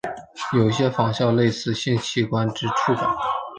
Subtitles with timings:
[0.53, 3.05] 有些仿效类似性器官之触感。